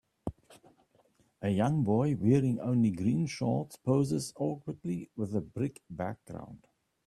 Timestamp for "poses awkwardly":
3.77-5.11